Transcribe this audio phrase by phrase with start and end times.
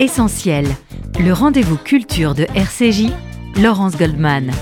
[0.00, 0.64] Essentiel,
[1.18, 3.10] le rendez-vous culture de RCJ,
[3.60, 4.52] Laurence Goldman.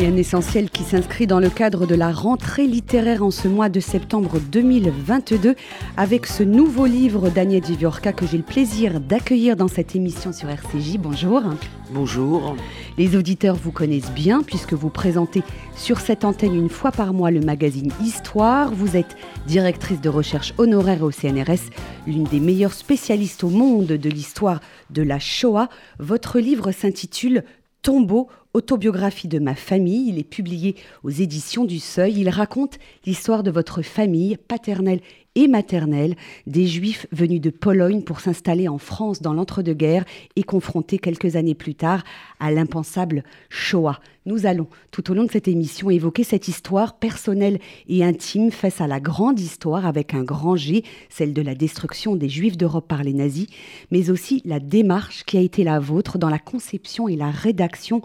[0.00, 3.68] Et un essentiel qui s'inscrit dans le cadre de la rentrée littéraire en ce mois
[3.68, 5.54] de septembre 2022
[5.98, 10.48] avec ce nouveau livre d'Agnès Viviorca que j'ai le plaisir d'accueillir dans cette émission sur
[10.48, 10.96] RCJ.
[10.96, 11.42] Bonjour.
[11.90, 12.56] Bonjour.
[12.96, 15.42] Les auditeurs vous connaissent bien puisque vous présentez
[15.76, 18.72] sur cette antenne une fois par mois le magazine Histoire.
[18.72, 21.68] Vous êtes directrice de recherche honoraire au CNRS,
[22.06, 25.68] l'une des meilleures spécialistes au monde de l'histoire de la Shoah.
[25.98, 27.44] Votre livre s'intitule
[27.82, 30.08] Tombeau, autobiographie de ma famille.
[30.08, 32.20] Il est publié aux éditions du Seuil.
[32.20, 35.00] Il raconte l'histoire de votre famille paternelle
[35.36, 40.98] et maternelle, des Juifs venus de Pologne pour s'installer en France dans l'entre-deux-guerres et confrontés
[40.98, 42.02] quelques années plus tard
[42.40, 44.00] à l'impensable Shoah.
[44.26, 47.58] Nous allons tout au long de cette émission évoquer cette histoire personnelle
[47.88, 52.16] et intime face à la grande histoire avec un grand G, celle de la destruction
[52.16, 53.46] des Juifs d'Europe par les nazis,
[53.90, 58.02] mais aussi la démarche qui a été la vôtre dans la conception et la rédaction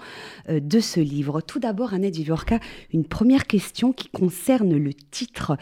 [0.50, 1.42] de ce livre.
[1.42, 2.60] Tout d'abord, Annette Vivorca,
[2.94, 5.58] une première question qui concerne le titre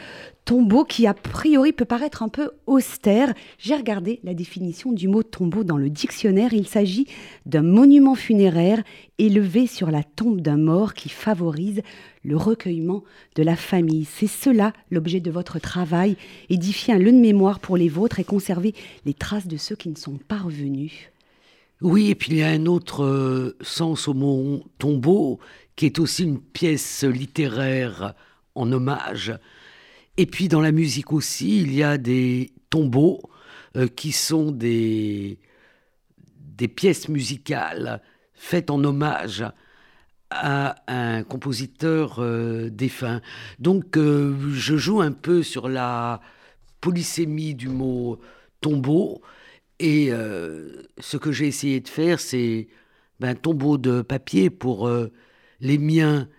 [0.45, 3.33] tombeau qui a priori peut paraître un peu austère.
[3.57, 6.53] J'ai regardé la définition du mot tombeau dans le dictionnaire.
[6.53, 7.07] Il s'agit
[7.45, 8.83] d'un monument funéraire
[9.19, 11.81] élevé sur la tombe d'un mort qui favorise
[12.23, 13.03] le recueillement
[13.35, 14.05] de la famille.
[14.05, 16.17] C'est cela l'objet de votre travail,
[16.49, 18.73] édifier un lieu de mémoire pour les vôtres et conserver
[19.05, 21.12] les traces de ceux qui ne sont pas revenus.
[21.83, 25.41] Oui, et puis il y a un autre euh, sens au mot tombeau,
[25.75, 28.13] qui est aussi une pièce littéraire
[28.55, 29.37] en hommage.
[30.15, 33.19] Et puis dans la musique aussi, il y a des tombeaux
[33.75, 35.39] euh, qui sont des,
[36.77, 38.01] pièces musicales
[38.33, 39.43] faites en hommage
[40.29, 43.19] à un compositeur euh, défunt.
[43.59, 46.21] Donc je joue un peu sur la
[46.79, 48.21] polysémie du mot
[48.61, 49.21] tombeau
[49.79, 52.67] et euh, ce que j'ai essayé de faire c'est
[53.19, 54.89] ben, un tombeau de papier pour
[55.59, 56.29] les miens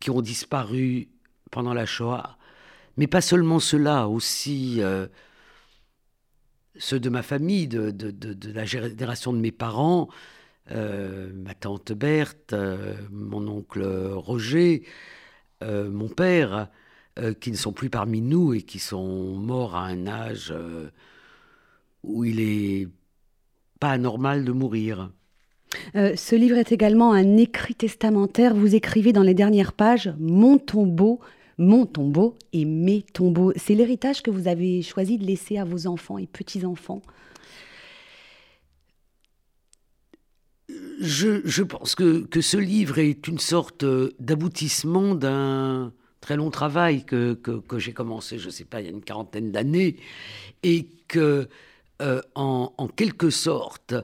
[0.00, 1.08] qui ont disparu
[1.50, 2.36] pendant la Shoah,
[2.96, 4.80] mais pas seulement ceux-là, aussi
[6.76, 7.94] ceux de ma famille, de,
[8.52, 10.08] la génération de mes parents,
[10.70, 14.86] euh, ma tante Berthe, euh, mon oncle Roger,
[15.62, 16.68] euh, mon père,
[17.40, 20.52] qui ne sont plus parmi nous et qui sont morts à un âge
[22.02, 22.88] où il est
[23.78, 25.10] pas anormal de mourir.
[25.94, 28.54] ce livre est également un écrit testamentaire.
[28.54, 31.20] Vous écrivez dans les dernières pages Mon tombeau
[31.58, 33.52] mon tombeau et mes tombeaux.
[33.56, 37.02] C'est l'héritage que vous avez choisi de laisser à vos enfants et petits-enfants?
[41.00, 43.84] Je, pense que, ce livre est une sorte
[44.18, 45.92] d'aboutissement d'un
[46.24, 47.38] très long travail que,
[47.76, 49.96] j'ai commencé, je ne sais pas, il y a une quarantaine d'années,
[50.62, 51.50] et que,
[52.00, 53.94] euh, en, quelque sorte,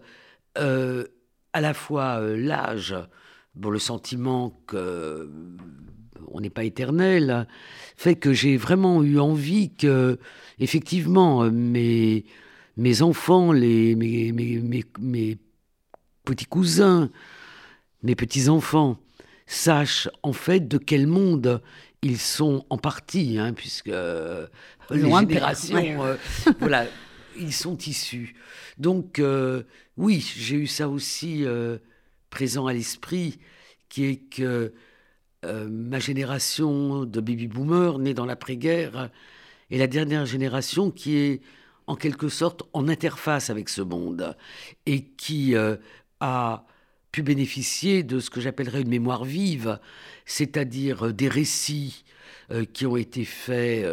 [0.59, 1.07] euh,
[1.55, 2.95] à la fois euh, l'âge,
[3.55, 5.31] bon, le sentiment que
[6.33, 7.49] on n'est pas éternel,
[7.97, 10.19] fait que j'ai vraiment eu envie que,
[10.59, 12.27] effectivement, mes,
[12.77, 15.39] mes enfants, les, mes, mes,
[16.25, 17.11] petits cousins,
[18.03, 18.99] mes petits-enfants,
[19.47, 21.63] sachent en fait de quel monde
[22.03, 24.47] ils sont en partie, hein, puisque euh,
[24.91, 26.17] les générations, euh,
[26.59, 26.87] voilà,
[27.39, 28.35] ils sont issus.
[28.79, 29.65] Donc, euh,
[29.97, 31.45] oui, j'ai eu ça aussi
[32.31, 33.39] présent à l'esprit,
[33.89, 34.73] qui est que
[35.45, 39.11] euh, ma génération de baby-boomers nés dans l'après-guerre
[39.71, 41.41] est la dernière génération qui est
[41.87, 44.37] en quelque sorte en interface avec ce monde
[44.85, 45.77] et qui euh,
[46.21, 46.67] a
[47.13, 49.79] pu bénéficier de ce que j'appellerais une mémoire vive,
[50.27, 52.05] c'est-à-dire des récits
[52.51, 53.85] euh, qui ont été faits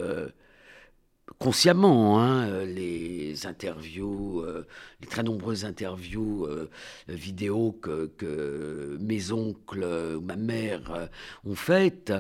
[1.39, 4.65] consciemment hein, euh, les interviews, euh,
[5.01, 6.69] les très nombreuses interviews euh,
[7.07, 9.83] vidéo que, mes oncles
[10.17, 11.09] ou ma mère
[11.45, 12.13] ont faites,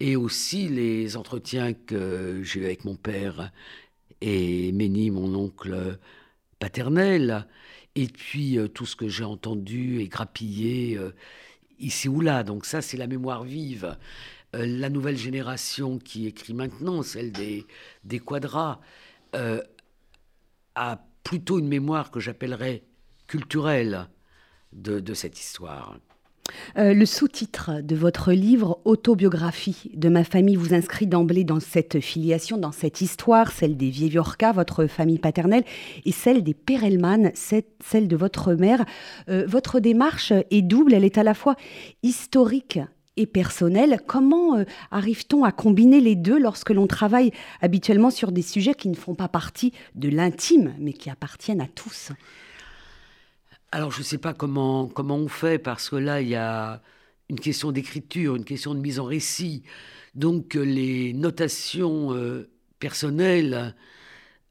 [0.00, 3.52] et aussi les entretiens que j'ai eu avec mon père
[4.20, 5.98] et Méni, mon oncle
[6.58, 7.46] paternel,
[7.94, 10.98] et puis tout ce que j'ai entendu et grappillé
[11.78, 12.42] ici ou là?
[12.42, 13.96] Donc ça, c'est la mémoire vive.
[14.54, 17.66] Euh, la nouvelle génération qui écrit maintenant, celle des,
[18.04, 18.80] des quadras,
[19.34, 19.62] euh,
[20.74, 22.82] a plutôt une mémoire que j'appellerais
[23.26, 24.08] culturelle
[24.72, 25.98] de, cette histoire.
[26.76, 32.00] Euh, le sous-titre de votre livre, Autobiographie de ma famille, vous inscrit d'emblée dans cette
[32.00, 35.64] filiation, dans cette histoire, celle des Vieviorca, votre famille paternelle,
[36.04, 38.84] et celle des Perelman, celle de votre mère.
[39.28, 41.56] votre démarche est double, elle est à la fois
[42.02, 42.80] historique
[43.16, 44.00] et personnel.
[44.06, 48.88] Comment euh, arrive-t-on à combiner les deux lorsque l'on travaille habituellement sur des sujets qui
[48.88, 52.12] ne font pas partie de l'intime, mais qui appartiennent à tous?
[53.72, 56.82] Alors, je ne sais pas comment, on fait, parce que là, il y a
[57.28, 59.62] une question d'écriture, une question de mise en récit.
[60.14, 63.74] Donc, euh, les notations euh, personnelles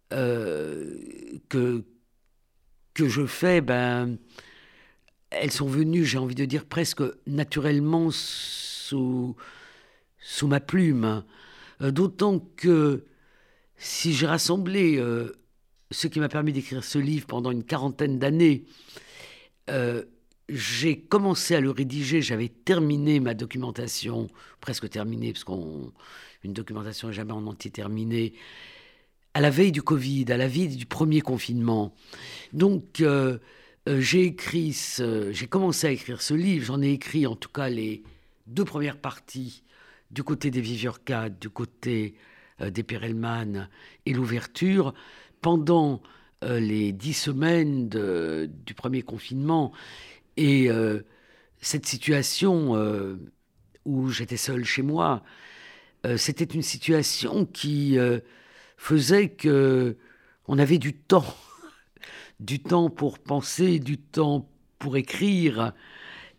[0.10, 1.86] que,
[2.94, 4.18] que je fais, ben
[5.32, 9.36] elles sont venues, j'ai envie de dire, presque naturellement sous,
[10.44, 11.24] ma plume.
[11.82, 13.06] Euh, d'autant que
[13.78, 15.32] si j'ai rassemblé euh,
[15.90, 18.66] ce qui m'a permis d'écrire ce livre pendant une quarantaine d'années,
[19.70, 20.04] euh,
[20.50, 24.28] j'ai commencé à le rédiger, j'avais terminé ma documentation,
[24.60, 28.34] presque terminée, parce qu'une documentation n'est jamais en entier terminée,
[29.34, 31.96] à la veille du Covid, à la veille du premier confinement.
[32.52, 33.38] Donc, euh,
[33.88, 34.78] j'ai écrit,
[35.32, 36.66] j'ai commencé à écrire ce livre.
[36.66, 38.04] J'en ai écrit en tout cas les
[38.46, 39.64] deux premières parties
[40.12, 42.16] du côté des Viviorca, du côté
[42.62, 43.70] euh, des Perelman
[44.06, 44.94] et l'ouverture
[45.42, 46.08] pendant euh,
[46.44, 49.72] les dix semaines du premier confinement.
[50.38, 50.70] Et
[51.60, 52.76] cette situation
[53.86, 55.24] où j'étais seul chez moi,
[56.18, 57.98] c'était une situation qui
[58.78, 59.98] faisait que
[60.48, 61.36] on avait du temps
[62.42, 64.50] du temps pour penser, du temps
[64.80, 65.74] pour écrire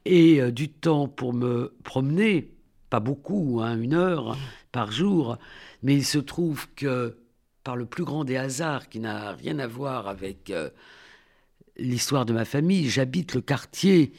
[0.05, 2.53] et euh, du temps pour me promener,
[2.91, 4.37] pas beaucoup, hein, une heure
[4.73, 5.39] par jour,
[5.83, 7.17] mais il se trouve que
[7.65, 10.71] par le plus grand des hasards qui n'a rien à voir avec euh,
[11.77, 14.13] l'histoire de ma famille, j'habite le quartier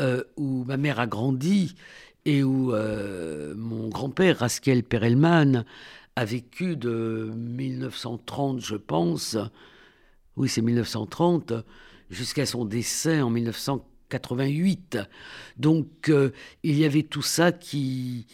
[0.00, 1.74] euh, où ma mère a grandi
[2.26, 2.72] et où
[3.54, 5.66] mon grand-père, Raskel Perelman,
[6.16, 9.36] a vécu de 1930, je pense,
[10.36, 11.52] oui, c'est 1930,
[12.10, 14.98] jusqu'à son décès en 1988.
[15.56, 16.30] Donc, euh,
[16.62, 18.26] il y avait tout ça qui,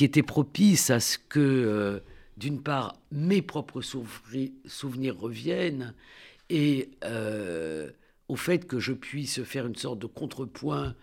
[0.00, 1.98] était propice à ce que, euh,
[2.38, 5.94] d'une part, mes propres souvenirs reviennent
[6.48, 7.90] et euh,
[8.28, 10.94] au fait que je puisse faire une sorte de contrepoint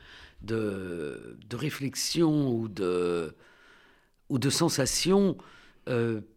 [0.41, 3.33] de, réflexion ou de
[4.49, 5.37] sensation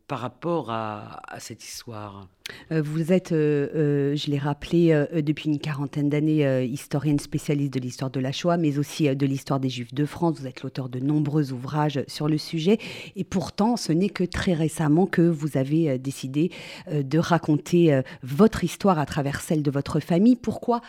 [0.09, 2.29] par rapport à, cette histoire?
[2.73, 7.79] Euh, Vous êtes, euh, euh, je l'ai rappelé, depuis une quarantaine d'années, historienne spécialiste de
[7.79, 10.41] l'histoire de la Shoah, mais aussi de l'histoire des Juifs de France.
[10.41, 12.79] Vous êtes l'auteur de nombreux ouvrages sur le sujet.
[13.17, 16.51] Et pourtant, ce n'est que très récemment que vous avez décidé
[16.91, 20.37] de raconter votre histoire à travers celle de votre famille.
[20.37, 20.81] Pourquoi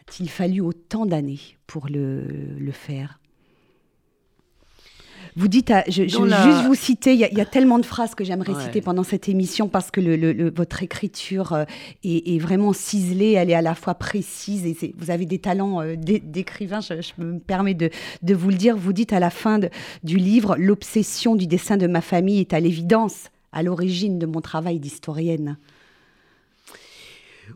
[0.00, 3.18] a-t-il fallu autant d'années pour le faire?
[5.36, 8.58] Vous dites, je, vais juste vous citer, il y, a tellement de phrases que j'aimerais
[8.62, 11.64] citer pendant cette émission parce que le, votre écriture euh,
[12.02, 15.94] est, vraiment ciselée, elle est à la fois précise et vous avez des talents euh,
[15.96, 17.90] d'écrivain, je, me permets de,
[18.22, 18.76] de, vous le dire.
[18.76, 19.60] Vous dites à la fin
[20.02, 24.40] du livre, l'obsession du dessin de ma famille est à l'évidence à l'origine de mon
[24.40, 25.58] travail d'historienne.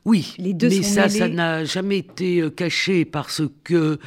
[0.04, 3.98] Oui, les deux mais ça, ça n'a jamais été euh, caché parce que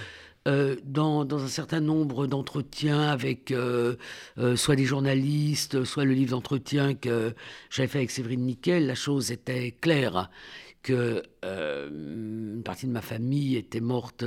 [0.45, 3.95] euh, dans, un certain nombre d'entretiens avec euh,
[4.37, 7.33] euh, soit des journalistes, soit le livre d'entretien que
[7.69, 10.29] j'avais fait avec Séverine Nickel, la chose était claire
[10.81, 14.25] que une partie de ma famille était morte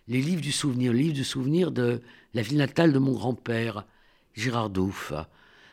[0.09, 2.01] les livres du souvenir, le livre du souvenir de
[2.33, 3.85] la ville natale de mon grand-père,
[4.33, 5.13] Gérard Douf.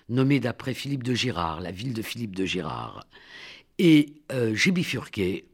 [0.09, 3.07] nommée d'après Philippe de Girard, la ville de Philippe de Girard.
[3.79, 4.13] Et
[4.53, 5.45] j'ai bifurqué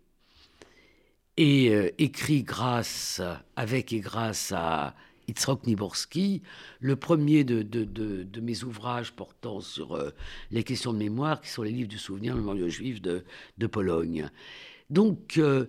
[1.41, 3.21] et écrit grâce,
[3.55, 4.93] avec et grâce à
[5.29, 6.41] Itzrok Niborski,
[6.81, 10.09] le premier de, mes ouvrages portant sur euh,
[10.51, 13.23] les questions de mémoire, qui sont les livres du souvenir mémoriaux juif de,
[13.67, 14.29] Pologne.
[14.89, 15.67] Donc, euh,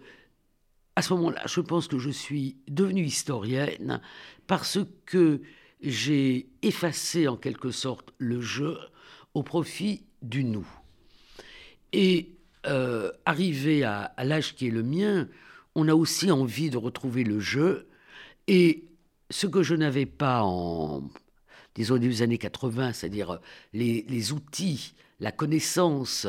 [0.97, 4.01] à ce moment-là, je pense que je suis devenue historienne
[4.49, 5.41] parce que
[5.81, 8.77] j'ai effacé en quelque sorte le jeu
[9.35, 10.67] au profit du nous.
[11.93, 12.33] Et
[12.67, 15.29] euh, arrivé à l'âge qui est le mien,
[15.81, 17.89] on a aussi envie de retrouver le jeu
[18.47, 18.85] et
[19.31, 21.09] ce que je n'avais pas en,
[21.75, 23.41] disons, des années 80, c'est-à-dire
[23.73, 26.27] les, outils, la connaissance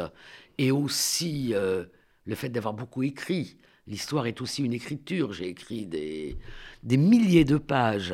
[0.58, 1.86] et aussi euh,
[2.26, 3.58] le fait d'avoir beaucoup écrit.
[3.88, 5.34] L'histoire est aussi une écriture.
[5.34, 6.38] J'ai écrit des,
[6.84, 8.14] des milliers de pages.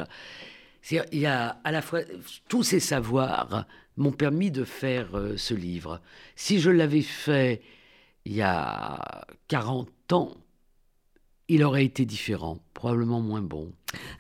[0.89, 1.99] Il y a à la fois
[2.47, 3.67] tous ces savoirs
[3.97, 6.01] m'ont permis de faire euh, ce livre.
[6.35, 7.61] Si je l'avais fait
[8.25, 10.33] il y a 40 ans,
[11.49, 13.71] il aurait été différent, probablement moins bon.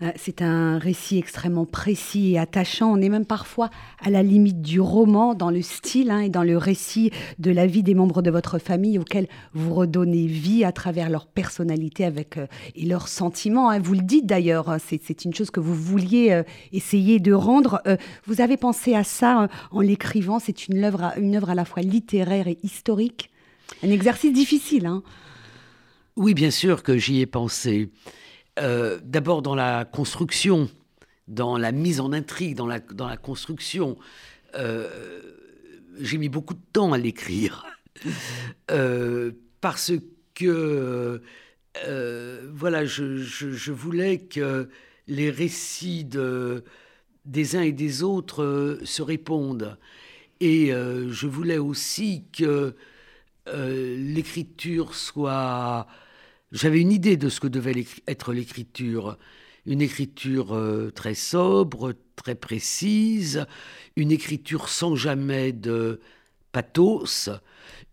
[0.01, 2.89] Euh, c'est un récit extrêmement précis et attachant.
[2.89, 3.69] On est même parfois
[4.01, 7.67] à la limite du roman dans le style hein, et dans le récit de la
[7.67, 12.37] vie des membres de votre famille auxquels vous redonnez vie à travers leur personnalité avec,
[12.37, 13.69] euh, et leurs sentiments.
[13.69, 13.79] Hein.
[13.79, 17.81] Vous le dites d'ailleurs, hein, c'est une chose que vous vouliez euh, essayer de rendre.
[18.25, 20.39] vous avez pensé à ça en l'écrivant.
[20.39, 23.31] C'est une œuvre, une œuvre à la fois littéraire et historique.
[23.83, 24.89] Un exercice difficile.
[26.17, 27.91] Oui, bien sûr que j'y ai pensé.
[28.57, 30.67] Euh, d'abord dans la construction,
[31.27, 32.79] dans la mise en intrigue, dans la,
[33.17, 33.99] construction.
[34.55, 35.21] Euh,
[35.99, 37.65] j'ai mis beaucoup de temps à l'écrire.
[38.69, 39.31] Euh,
[39.61, 39.91] parce
[40.35, 41.21] que,
[42.53, 44.69] voilà, je, voulais que
[45.07, 46.63] les récits de,
[47.25, 49.77] des uns et des autres se répondent.
[50.41, 52.75] Et je voulais aussi que
[53.47, 55.87] l'écriture soit
[56.51, 59.17] j'avais une idée de ce que devait être l'écriture.
[59.65, 63.45] Une écriture euh, très sobre, très précise,
[63.97, 65.99] une écriture sans jamais de
[66.53, 67.29] pathos,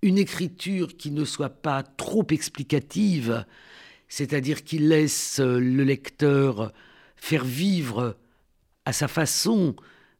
[0.02, 3.44] une écriture qui ne soit pas trop explicative,
[4.08, 6.73] c'est-à-dire qui laisse euh, le lecteur
[7.16, 8.16] faire vivre
[8.84, 9.75] à sa façon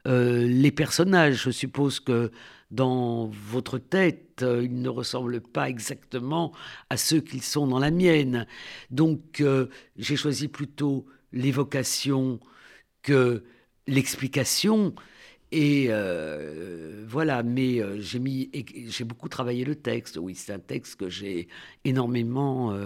[0.07, 1.45] euh, les personnages.
[1.45, 2.33] Je suppose que
[2.71, 6.53] dans votre tête, euh, ils ne ressemblent pas exactement
[6.91, 8.47] à ceux qu'ils sont dans la mienne.
[8.91, 12.41] Donc euh, j'ai choisi plutôt l'évocation
[13.03, 13.45] que
[13.87, 14.95] l'explication.
[15.53, 20.17] Et euh, voilà, mais j'ai beaucoup travaillé le texte.
[20.17, 21.49] Oui, c'est un texte que j'ai
[21.85, 22.77] énormément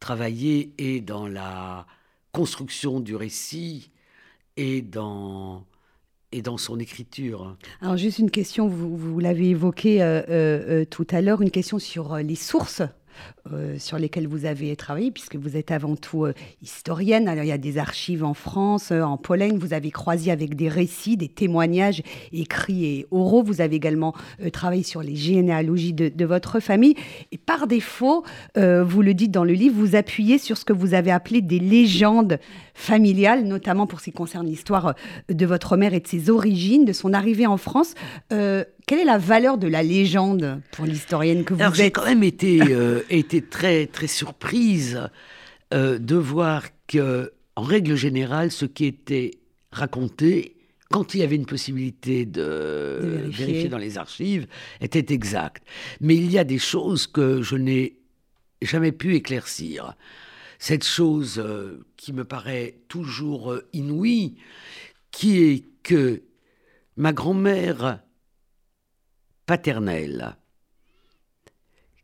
[0.00, 1.86] travaillé et dans la
[2.32, 3.92] construction du récit
[4.56, 5.66] et dans
[6.32, 7.56] et dans son écriture.
[7.80, 11.50] Alors juste une question, vous, vous l'avez évoqué euh, euh, euh, tout à l'heure, une
[11.50, 12.82] question sur les sources
[13.52, 17.28] euh, sur lesquels vous avez travaillé, puisque vous êtes avant tout euh, historienne.
[17.28, 19.58] Alors, il y a des archives en France, euh, en Pologne.
[19.58, 23.42] Vous avez croisé avec des récits, des témoignages écrits et oraux.
[23.42, 24.14] Vous avez également
[24.52, 26.94] travaillé sur les généalogies de, de, votre famille.
[27.32, 28.24] Et par défaut,
[28.56, 31.58] vous le dites dans le livre, vous appuyez sur ce que vous avez appelé des
[31.58, 32.38] légendes
[32.74, 34.94] familiales, notamment pour ce qui concerne l'histoire
[35.28, 37.94] de votre mère et de ses origines, de son arrivée en France.
[38.86, 42.04] Quelle est la valeur de la légende pour l'historienne que vous Alors, êtes J'ai quand
[42.04, 45.08] même été, euh, été très, très surprise
[45.74, 49.32] euh, de voir que, en règle générale, ce qui était
[49.72, 50.54] raconté,
[50.88, 53.68] quand il y avait une possibilité de, vérifier.
[53.68, 54.46] dans les archives,
[54.80, 55.66] était exact.
[56.00, 57.96] Mais il y a des choses que je n'ai
[58.62, 59.96] jamais pu éclaircir.
[60.60, 64.36] Cette chose euh, qui me paraît toujours inouïe,
[65.10, 66.22] qui est que
[66.96, 68.00] ma grand-mère
[69.46, 70.36] paternelle,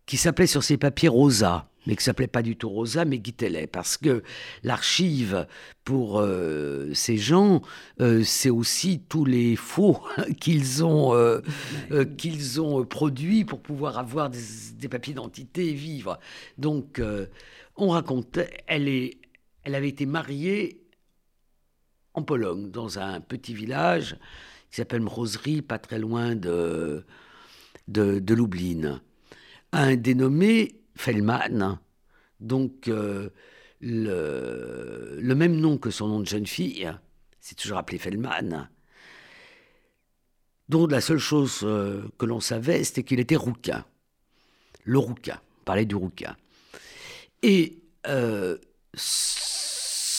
[0.07, 3.67] qui s'appelait sur ses papiers Rosa, mais qui s'appelait pas du tout Rosa, mais Guitelet,
[3.67, 4.23] parce que
[4.63, 5.47] l'archive
[5.85, 7.63] pour euh, ces gens,
[8.01, 10.01] euh, c'est aussi tous les faux
[10.41, 11.41] qu'ils ont, euh,
[12.17, 16.19] qu'ils ont produits pour pouvoir avoir des, papiers d'identité et vivre.
[16.59, 17.01] Donc,
[17.77, 19.19] on racontait, elle, est,
[19.65, 20.83] elle avait été mariée
[22.15, 24.17] en Pologne, dans un petit village
[24.71, 27.05] qui s'appelle Mrosery, pas très loin de,
[27.89, 29.01] de, de Lublin.
[29.73, 31.79] Un dénommé Fellman,
[32.41, 33.31] donc euh,
[33.81, 36.91] le, même nom que son nom de jeune fille,
[37.41, 38.69] c'est toujours appelé Fellman,
[40.69, 43.85] dont la seule chose euh, que l'on savait, c'était qu'il était rouquin.
[44.85, 46.37] Le rouquin, on parlait du rouquin.
[47.43, 48.59] Et euh,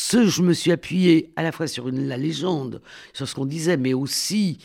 [0.04, 2.82] ce, je me suis appuyé à la fois sur la légende,
[3.14, 4.58] sur ce qu'on disait, mais aussi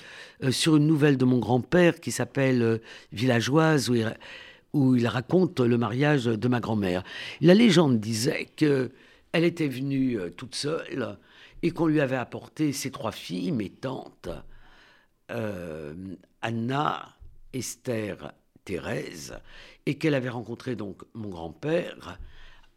[0.43, 2.79] euh, sur une nouvelle de mon grand-père qui s'appelle euh,
[3.13, 7.05] Villageoise, où il, raconte le mariage de ma grand-mère.
[7.41, 8.91] La légende disait que
[9.31, 11.17] elle était venue euh, toute seule
[11.63, 14.31] et qu'on lui avait apporté ses trois filles, mes tantes,
[16.43, 17.17] Anna,
[17.53, 18.33] Esther,
[18.65, 19.39] Thérèse,
[19.87, 22.19] et qu'elle avait rencontré donc mon grand-père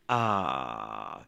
[0.08, 1.24] à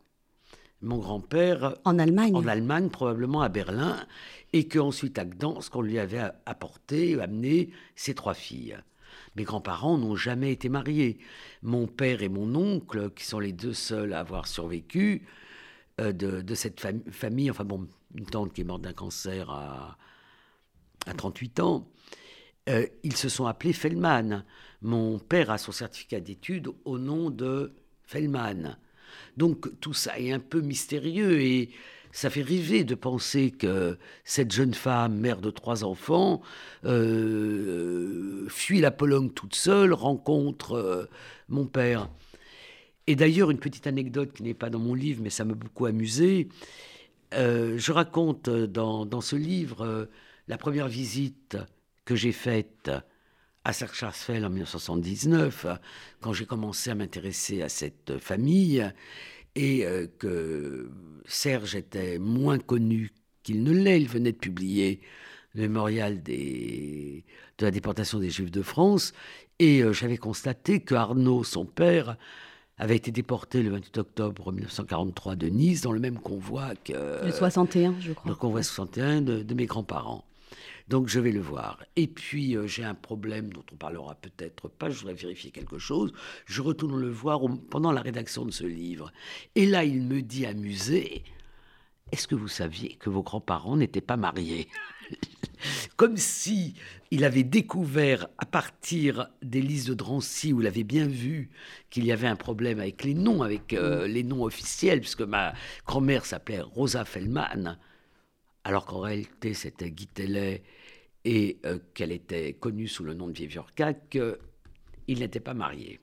[0.83, 2.35] mon grand-père en Allemagne.
[2.35, 4.05] En Allemagne, probablement à Berlin,
[4.51, 8.77] et qu'ensuite à Gdansk, qu'on lui avait apporté, amené ses trois filles.
[9.35, 11.17] Mes grands-parents n'ont jamais été mariés.
[11.63, 15.25] Mon père et mon oncle, qui sont les deux seuls à avoir survécu
[16.01, 19.97] euh, de, cette famille, enfin bon, une tante qui est morte d'un cancer à,
[21.07, 21.87] à 38 ans,
[22.69, 24.43] euh, ils se sont appelés Fellman.
[24.81, 27.73] Mon père a son certificat d'études au nom de
[28.03, 28.77] Fellman.
[29.37, 31.69] Donc tout ça est un peu mystérieux et
[32.13, 36.41] ça fait rêver de penser que cette jeune femme, mère de trois enfants,
[36.85, 41.05] euh, fuit la Pologne toute seule, rencontre euh,
[41.49, 42.09] mon père.
[43.07, 45.87] Et d'ailleurs, une petite anecdote qui n'est pas dans mon livre, mais ça m'a beaucoup
[45.87, 46.49] amusé.
[47.33, 50.07] Euh, je raconte dans, dans ce livre
[50.47, 51.57] la première visite
[52.05, 52.91] que j'ai faite
[53.65, 55.67] à Saint-Charsfeld en 1979,
[56.21, 58.85] quand j'ai commencé à m'intéresser à cette famille,
[59.55, 60.89] et euh, que
[61.25, 63.11] Serge était moins connu
[63.43, 64.01] qu'il ne l'est.
[64.01, 65.01] Il venait de publier
[65.53, 67.23] le mémorial des,
[67.59, 69.13] de la déportation des Juifs de France,
[69.59, 72.17] et euh, j'avais constaté que Arnaud, son père,
[72.79, 77.23] avait été déporté le 28 octobre 1943 de Nice dans le même convoi que...
[77.23, 78.29] Le 61, je crois.
[78.31, 80.25] Le convoi 61 de mes grands-parents.
[80.87, 81.83] Donc je vais le voir.
[81.95, 85.77] Et puis euh, j'ai un problème dont on parlera peut-être pas, je voudrais vérifier quelque
[85.77, 86.11] chose.
[86.45, 89.11] Je retourne le voir pendant la rédaction de ce livre.
[89.55, 91.23] Et là, il me dit amusé,
[92.11, 94.67] est-ce que vous saviez que vos grands-parents n'étaient pas mariés?
[95.95, 96.75] Comme si
[97.11, 101.49] il avait découvert à partir des listes de Drancy où il avait bien vu
[101.89, 105.53] qu'il y avait un problème avec les noms, avec euh, les noms officiels, puisque ma
[105.87, 107.77] grand-mère s'appelait Rosa Fellman
[108.63, 110.63] alors qu'en réalité c'était Guy Tellet
[111.25, 114.37] et euh, qu'elle était connue sous le nom de Vieviorca, qu'il
[115.07, 115.99] n'était pas marié.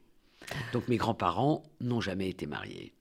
[0.72, 2.92] Donc mes grands-parents n'ont jamais été mariés.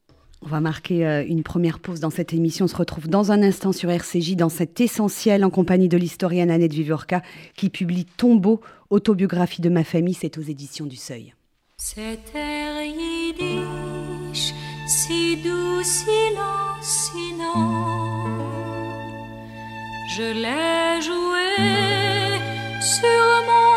[0.41, 2.65] On va marquer euh, une première pause dans cette émission.
[2.65, 6.49] On se retrouve dans un instant sur RCJ dans cet essentiel en compagnie de l'historienne
[6.49, 7.21] Annette Vivorca
[7.55, 10.13] qui publie Tombeau, autobiographie de ma famille.
[10.13, 11.33] C'est aux éditions du Seuil.
[11.77, 14.53] Cet air yiddish,
[14.87, 16.29] si doux, si
[20.19, 21.49] je l'ai joué
[22.81, 23.68] sur mon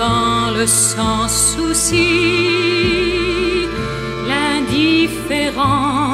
[0.00, 2.30] devant le sans souci
[4.70, 6.09] différence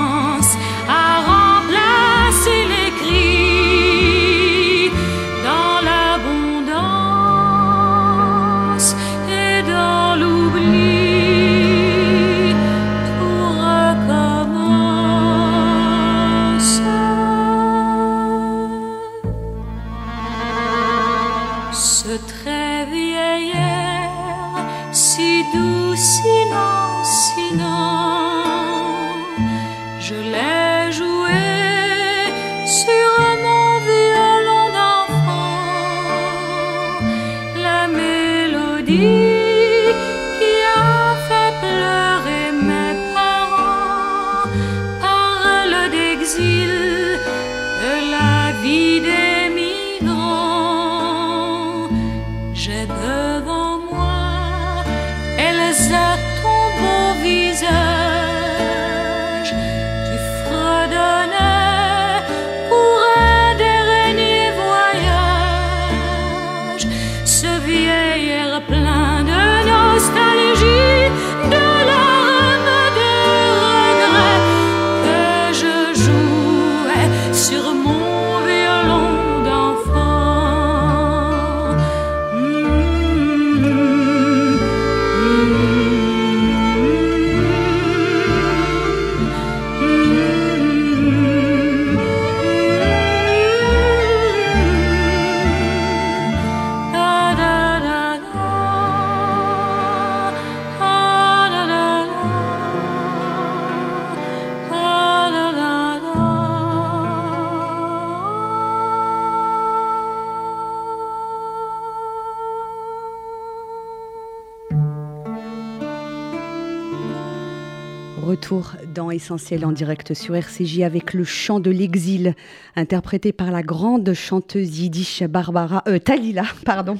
[119.16, 122.34] Essentiel en direct sur RCJ avec le chant de l'exil,
[122.76, 126.98] interprété par la grande chanteuse yiddish Barbara euh, Talila, pardon.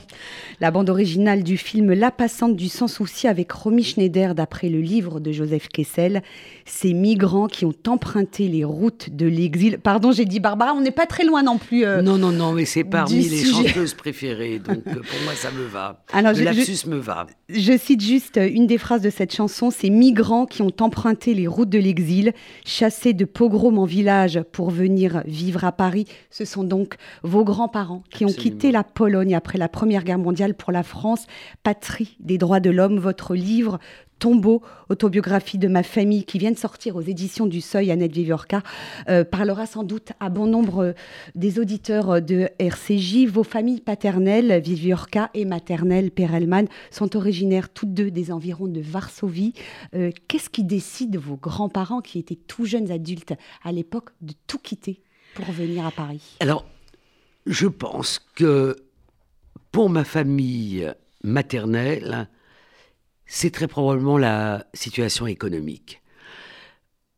[0.61, 4.81] La bande originale du film La Passante du Sans Souci avec Romy Schneider, d'après le
[4.81, 6.23] livre de Joseph Kessel.
[6.65, 9.79] Ces migrants qui ont emprunté les routes de l'exil.
[9.79, 11.85] Pardon, j'ai dit Barbara, on n'est pas très loin non plus.
[11.85, 15.51] Euh, non, non, non, mais c'est parmi les chanteuses préférées, donc euh, pour moi ça
[15.51, 16.03] me va.
[16.13, 17.27] Alors, le lapsus me va.
[17.49, 21.47] Je cite juste une des phrases de cette chanson ces migrants qui ont emprunté les
[21.47, 22.06] routes de l'exil,
[22.65, 26.07] chassés de pogrom en village pour venir vivre à Paris.
[26.31, 30.55] Ce sont donc vos grands-parents qui ont quitté la Pologne après la Première Guerre mondiale
[30.55, 31.27] pour la France,
[31.63, 32.99] patrie des droits de l'homme.
[32.99, 33.79] Votre livre
[34.19, 38.63] Tombeau, autobiographie de ma famille, qui vient de sortir aux éditions du Seuil, Annette Viviorca,
[39.09, 40.93] euh, parlera sans doute à bon nombre euh,
[41.35, 43.27] des auditeurs euh, de RCJ.
[43.27, 49.53] Vos familles paternelles, Viviorca et maternelle, Perelman, sont originaires toutes deux des environs de Varsovie.
[49.93, 55.03] Qu'est-ce qui décide vos grands-parents, qui étaient tout jeunes adultes à l'époque, de tout quitter
[55.35, 56.37] pour venir à Paris?
[56.41, 56.65] Alors,
[57.47, 58.77] je pense que
[59.73, 60.91] pour ma famille
[61.23, 62.29] maternelle,
[63.27, 66.03] c'est très probablement la situation économique.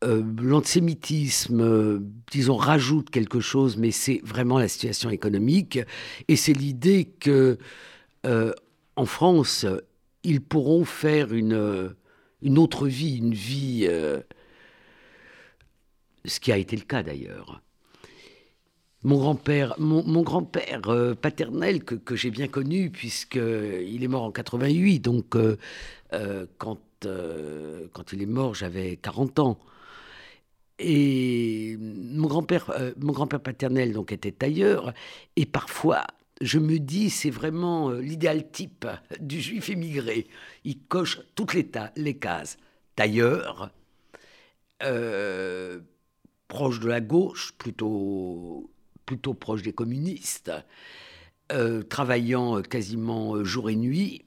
[0.04, 1.98] Euh, l'antisémitisme, euh,
[2.30, 5.80] disons, rajoute quelque chose, mais c'est vraiment la situation économique.
[6.28, 7.58] Et c'est l'idée que
[8.26, 8.52] euh,
[8.94, 9.66] en France,
[10.22, 11.94] ils pourront faire une,
[12.42, 13.88] une autre vie, une vie,
[16.24, 17.60] ce qui a été le cas d'ailleurs.
[19.04, 24.98] Mon grand-père, mon, grand-père euh, paternel que, j'ai bien connu puisqu'il est mort en 88,
[24.98, 25.56] donc euh,
[26.12, 26.80] euh, quand,
[28.12, 29.58] il est mort j'avais 40 ans.
[30.80, 34.92] Et mon grand-père, mon grand-père paternel donc était tailleur
[35.36, 36.04] et parfois
[36.40, 38.86] je me dis c'est vraiment l'idéal type
[39.20, 40.26] du juif émigré.
[40.64, 42.58] Il coche toutes les, les cases.
[42.96, 43.70] Tailleur,
[46.48, 48.70] proche de la gauche, plutôt
[49.08, 50.52] plutôt proche des communistes,
[51.50, 54.26] euh, travaillant quasiment euh, jour et nuit,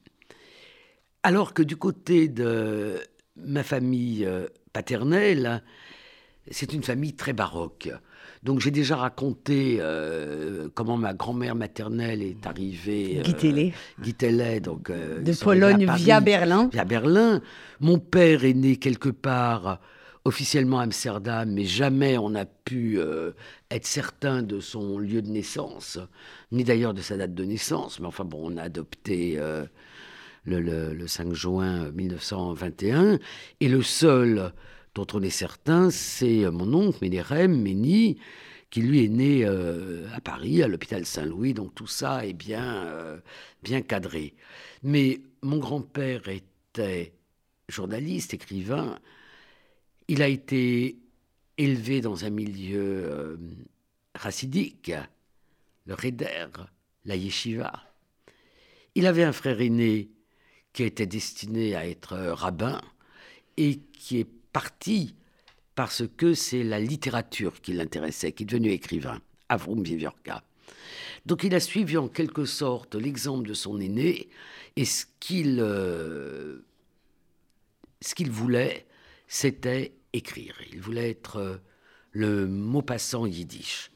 [1.22, 3.00] alors que du côté de
[3.36, 5.62] ma famille euh, paternelle,
[6.50, 7.92] c'est une famille très baroque.
[8.42, 9.80] Donc j'ai déjà raconté
[10.74, 13.20] comment ma grand-mère maternelle est arrivée.
[13.20, 13.22] Euh,
[14.60, 14.92] donc.
[14.92, 16.68] de Pologne via Berlin.
[16.74, 17.42] Via Berlin.
[17.82, 19.80] Mon père est né quelque part
[20.26, 23.32] officiellement Amsterdam, mais jamais on n'a pu euh,
[23.72, 26.00] être certain de son lieu de naissance,
[26.52, 28.00] ni d'ailleurs de sa date de naissance.
[28.00, 29.66] Mais enfin bon, on a adopté euh,
[30.46, 33.20] le, 5 juin 1921,
[33.60, 34.54] et le seul
[34.94, 38.20] dont on est certain, c'est mon oncle Ménérem Méni,
[38.70, 42.88] qui lui est né euh, à Paris, à l'hôpital Saint-Louis, donc tout ça est bien,
[43.64, 44.36] bien cadré.
[44.84, 47.14] Mais mon grand-père était
[47.68, 49.00] journaliste, écrivain,
[50.08, 50.98] il a été
[51.58, 53.38] élevé dans un milieu euh,
[54.16, 54.92] racidique,
[55.86, 56.48] le Reder,
[57.06, 57.72] la yeshiva.
[58.96, 60.10] Il avait un frère aîné
[60.74, 62.82] qui était destiné à être rabbin
[63.58, 65.16] et qui est parti
[65.76, 70.44] parce que c'est la littérature qui l'intéressait, qui est devenu écrivain, Avrum Viviorka.
[71.26, 74.30] Donc il a suivi en quelque sorte l'exemple de son aîné
[74.76, 76.60] et ce qu'il euh,
[78.28, 78.86] voulait,
[79.32, 80.58] c'était écrire.
[80.74, 81.58] Il voulait être euh,
[82.12, 83.90] le mot passant yiddish.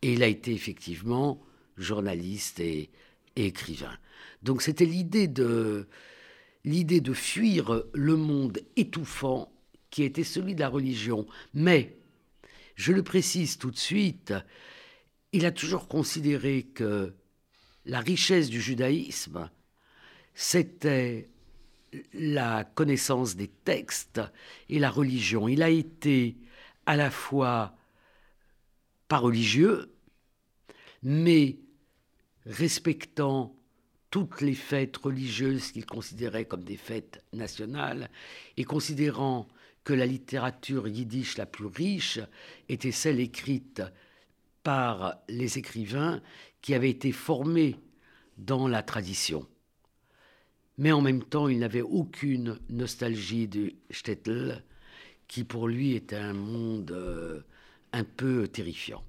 [0.00, 1.44] Et il a été effectivement
[1.76, 2.88] journaliste et,
[3.36, 3.96] écrivain.
[4.42, 5.88] Donc c'était l'idée de,
[6.64, 9.52] l'idée de fuir le monde étouffant
[9.90, 11.26] qui était celui de la religion.
[11.52, 11.98] Mais,
[12.74, 14.32] je le précise tout de suite,
[15.32, 17.12] il a toujours considéré que
[17.84, 19.50] la richesse du judaïsme,
[20.34, 21.28] c'était
[22.12, 24.20] la connaissance des textes
[24.68, 25.48] et la religion.
[25.48, 26.36] Il a été
[26.86, 27.74] à la fois
[29.08, 29.92] pas religieux,
[31.02, 31.58] mais
[32.46, 33.54] respectant
[34.10, 38.10] toutes les fêtes religieuses qu'il considérait comme des fêtes nationales
[38.56, 39.48] et considérant
[39.84, 42.20] que la littérature yiddish la plus riche
[42.68, 43.82] était celle écrite
[44.62, 46.20] par les écrivains
[46.60, 47.76] qui avaient été formés
[48.36, 49.46] dans la tradition
[50.78, 54.64] mais en même temps, il n'avait aucune nostalgie de Stettel,
[55.26, 57.40] qui pour lui était un monde euh,
[57.92, 59.02] un peu terrifiant.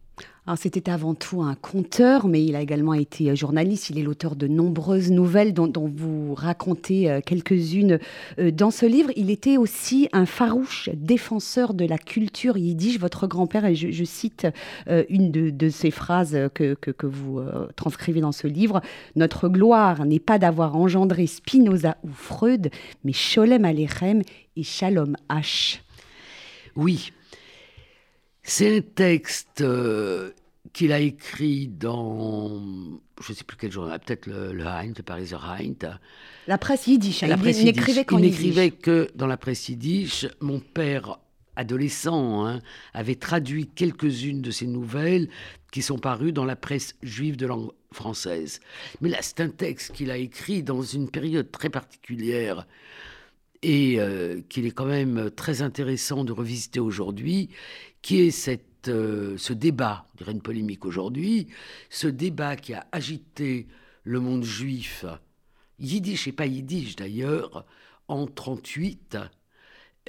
[0.55, 3.89] C'était avant tout un conteur, mais il a également été euh, journaliste.
[3.91, 7.99] Il est l'auteur de nombreuses nouvelles dont, vous racontez euh, quelques-unes
[8.39, 9.11] euh, dans ce livre.
[9.15, 12.99] Il était aussi un farouche défenseur de la culture yiddish.
[12.99, 14.47] Votre grand-père, et je, cite
[14.87, 17.41] une de, de, ces phrases que, que, vous
[17.75, 18.81] transcrivez dans ce livre,
[19.15, 22.71] Notre gloire n'est pas d'avoir engendré Spinoza ou Freud,
[23.03, 24.21] mais Sholem Alechem
[24.55, 25.79] et Shalom H.
[26.75, 27.11] Oui.
[28.49, 30.31] C'est un texte euh,
[30.73, 32.59] qu'il a écrit dans,
[33.21, 35.99] je ne sais plus quel journal, peut-être le, le Heint, le Pariser Heint.
[36.47, 37.21] La presse yiddish.
[37.21, 38.11] La il presse n'écrivait yiddish.
[38.11, 40.25] Il n'écrivait que dans la presse yiddish.
[40.41, 41.19] Mon père,
[41.55, 42.59] adolescent, hein,
[42.95, 45.29] avait traduit quelques-unes de ses nouvelles
[45.71, 48.61] qui sont parues dans la presse juive de langue française.
[48.99, 52.65] Mais là, c'est un texte qu'il a écrit dans une période très particulière
[53.61, 57.49] et euh, qu'il est quand même très intéressant de revisiter aujourd'hui,
[58.01, 58.49] qui est
[58.87, 61.47] euh, ce débat, on dirait une polémique aujourd'hui,
[61.89, 63.67] ce débat qui a agité
[64.03, 65.05] le monde juif,
[65.79, 67.65] yiddish et pas yiddish d'ailleurs,
[68.07, 69.17] en 38,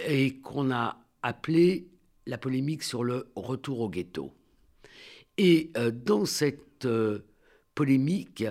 [0.07, 1.89] et qu'on a appelé
[2.27, 4.33] la polémique sur le retour au ghetto.
[5.37, 7.27] Et euh, dans cette euh,
[7.75, 8.45] polémique,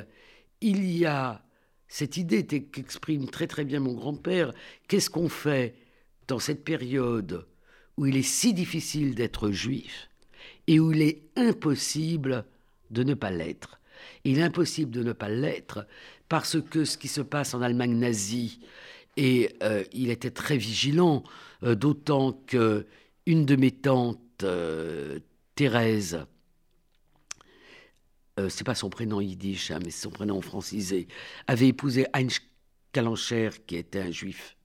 [0.62, 1.44] il y a
[1.88, 4.54] cette idée qu'exprime très très bien mon grand-père.
[4.88, 5.76] Qu'est-ce qu'on fait
[6.28, 7.48] dans cette période
[8.00, 10.10] où il est si difficile d'être juif
[10.68, 12.46] et où il est impossible
[12.92, 13.82] de ne pas l'être.
[14.24, 15.86] Il est impossible de ne pas l'être
[16.30, 18.62] parce que ce qui se passe en Allemagne nazie,
[19.18, 21.26] et euh, il était très vigilant,
[21.64, 22.88] euh, d'autant que
[23.26, 25.20] une de mes tantes, euh,
[25.56, 26.26] Thérèse,
[28.40, 31.10] euh, c'est pas son prénom yiddish, hein, mais son prénom francisé,
[31.48, 32.40] avait épousé Heinz
[32.94, 34.56] Kalancher, qui était un juif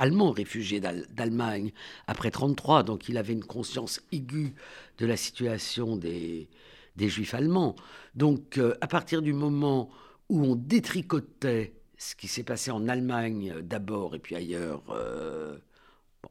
[0.00, 1.72] allemand réfugié d'Al- d'Allemagne
[2.06, 4.54] après 33, donc il avait une conscience aiguë
[4.98, 6.48] de la situation des,
[6.96, 7.76] juifs allemands.
[8.14, 9.90] Donc euh, à partir du moment
[10.28, 15.58] où on détricotait ce qui s'est passé en Allemagne euh, d'abord et puis ailleurs, euh,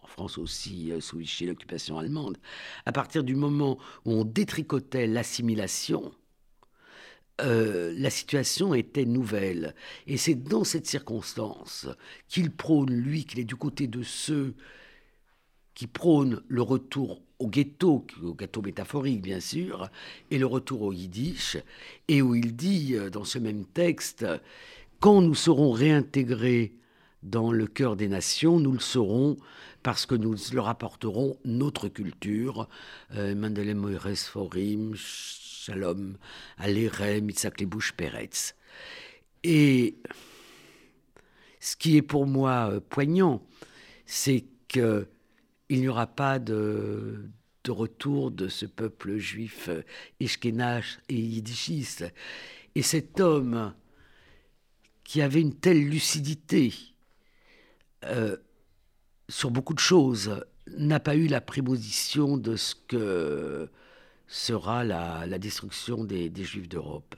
[0.01, 2.37] en France aussi, sous l'occupation allemande,
[2.85, 6.11] à partir du moment où on détricotait l'assimilation,
[7.39, 9.75] euh, la situation était nouvelle.
[10.07, 11.87] Et c'est dans cette circonstance
[12.27, 14.53] qu'il prône, lui, qu'il est du côté de ceux
[15.73, 19.89] qui prônent le retour au ghetto, au ghetto métaphorique bien sûr,
[20.29, 21.57] et le retour au yiddish,
[22.09, 24.25] et où il dit euh, dans ce même texte,
[24.99, 26.73] quand nous serons réintégrés
[27.23, 29.37] dans le cœur des nations, nous le serons
[29.83, 32.67] parce que nous leur apporterons notre culture,
[33.15, 33.33] euh,
[35.69, 36.17] Shalom,
[36.57, 38.55] Alerem, Itzhak Lebouche Peretz.
[39.43, 39.97] Et
[41.59, 43.45] ce qui est pour moi euh, poignant,
[44.05, 45.07] c'est que
[45.69, 47.29] il n'y aura pas de,
[47.67, 49.83] retour de ce peuple juif euh,
[50.19, 52.11] ishkénache et yiddishiste.
[52.73, 53.75] Et cet homme
[55.03, 56.73] qui avait une telle lucidité
[58.05, 58.37] euh,
[59.27, 63.69] sur beaucoup de choses n'a pas eu la préposition de ce que
[64.29, 67.15] sera la, destruction des, des juifs d'Europe.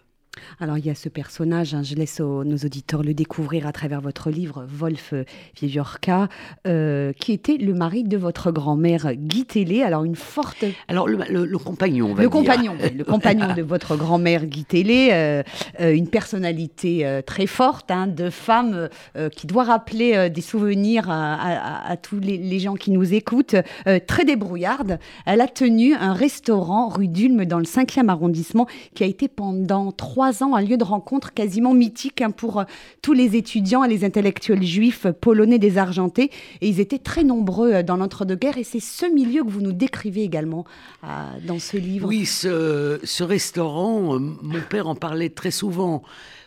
[0.60, 3.72] Alors il y a ce personnage, hein, je laisse aux- nos auditeurs le découvrir à
[3.72, 5.14] travers votre livre, Wolf
[5.60, 6.28] Vieviorka,
[6.68, 9.84] euh, qui était le mari de votre grand-mère Guy Télé.
[9.84, 10.64] Alors une forte...
[10.88, 12.38] Alors, le, le- le compagnon, on va Le dire.
[12.40, 15.44] compagnon, le compagnon de votre grand-mère Guy Télé, euh,
[15.80, 20.42] euh, une personnalité euh, très forte, hein, de femme euh, qui doit rappeler euh, des
[20.42, 23.56] souvenirs à, à- à tous les, les gens qui nous écoutent,
[23.88, 25.00] euh, très débrouillarde.
[25.26, 29.92] Elle a tenu un restaurant rue d'Ulm dans le 5e arrondissement qui a été pendant
[29.92, 32.64] trois ans un lieu de rencontre quasiment mythique hein, pour euh,
[33.02, 36.32] tous les étudiants et les intellectuels juifs polonais désargentés.
[36.62, 39.74] Et ils étaient très nombreux euh, dans l'entre-deux-guerres et c'est ce milieu que vous nous
[39.74, 40.66] décrivez également
[41.04, 41.08] euh,
[41.46, 42.08] dans ce livre.
[42.08, 46.04] Oui, ce, restaurant, euh, mon père en parlait très souvent.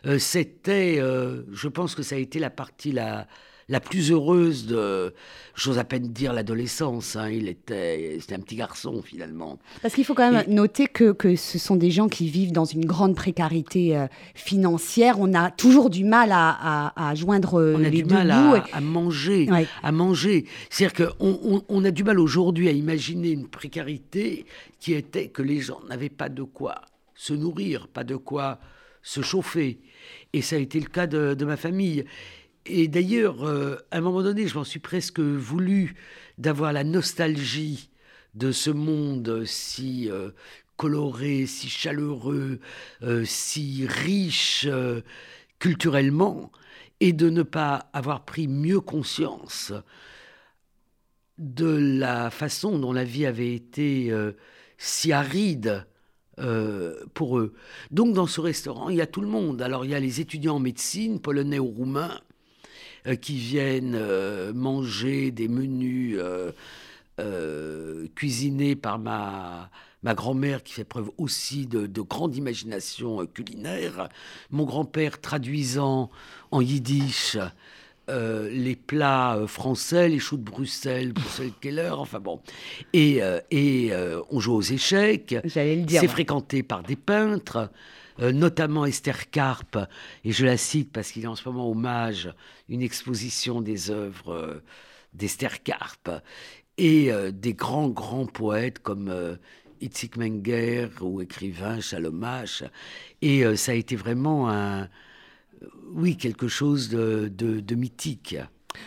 [0.07, 3.27] Euh, C'était, euh, je pense que ça a été la partie la,
[3.69, 5.15] la plus heureuse de,
[5.55, 7.17] j'ose à peine dire l'adolescence.
[7.17, 7.31] hein.
[7.31, 9.59] Il était, c'était un petit garçon finalement.
[9.83, 12.67] Parce qu'il faut quand même noter que, que ce sont des gens qui vivent dans
[12.67, 15.17] une grande précarité euh, financière.
[15.19, 16.51] On a toujours du mal à,
[16.93, 19.67] à- à joindre On a du deux mal à, à manger, Ouais.
[19.83, 20.45] à manger.
[20.71, 24.45] C'est-à-dire qu'on on, on a du mal aujourd'hui à imaginer une précarité
[24.81, 26.83] qui était que les gens n'avaient pas de quoi
[27.15, 28.59] se nourrir, pas de quoi
[29.03, 29.79] se chauffer.
[30.33, 32.05] Et ça a été le cas de, de ma famille.
[32.67, 35.97] Et d'ailleurs, euh, à un moment donné, je m'en suis presque voulu
[36.39, 37.91] d'avoir la nostalgie
[38.35, 40.31] de ce monde si euh,
[40.77, 42.61] coloré, si chaleureux,
[43.03, 44.67] euh, si riche
[45.59, 46.51] culturellement,
[47.01, 49.73] et de ne pas avoir pris mieux conscience
[51.37, 54.13] de la façon dont la vie avait été
[54.79, 55.87] si aride
[57.13, 57.55] pour eux.
[57.91, 59.61] Donc dans ce restaurant, il y a tout le monde.
[59.61, 62.21] Alors il y a les étudiants en médecine, polonais ou roumains,
[63.21, 66.53] qui viennent euh, manger des menus euh,
[67.21, 69.71] euh, cuisinés par ma,
[70.03, 74.09] ma grand-mère qui fait preuve aussi de, de grande imagination euh, culinaire,
[74.51, 76.11] mon grand-père traduisant
[76.51, 77.37] en yiddish
[78.11, 82.41] euh, les plats euh, français, les choux de Bruxelles pour celle Keller, enfin bon.
[82.93, 83.93] Et, euh, et
[84.31, 85.35] on joue aux échecs.
[85.45, 86.03] J'allais le dire.
[86.03, 87.71] C'est fréquenté par des peintres,
[88.19, 89.79] notamment Esther Carpe,
[90.25, 92.33] et je la cite parce qu'il a en ce moment hommage,
[92.69, 94.63] une exposition des œuvres
[95.13, 96.11] d'Esther Carpe,
[96.77, 99.39] et des grands, grands poètes comme
[99.81, 102.65] Itzik Menger ou écrivain Chalomache.
[103.23, 104.89] Et ça a été vraiment un
[105.93, 108.37] oui, quelque chose de, de mythique.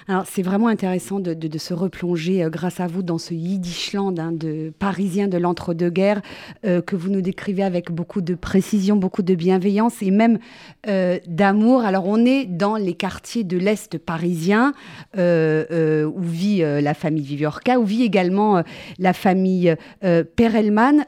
[0.08, 4.32] Alors c'est vraiment intéressant de, se replonger euh, grâce à vous dans ce Yiddishland hein,
[4.32, 6.22] de parisien de l'entre-deux-guerres
[6.66, 10.40] euh, que vous nous décrivez avec beaucoup de précision, beaucoup de bienveillance et même
[10.88, 11.82] euh, d'amour.
[11.82, 14.74] Alors on est dans les quartiers de l'Est parisien
[15.16, 18.64] où vit la famille Viviorca, où vit également
[19.00, 21.06] la famille Perelman.